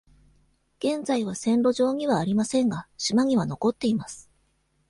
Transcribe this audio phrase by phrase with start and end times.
[0.79, 4.31] 現在は線路上にはありませんが、島には残っています。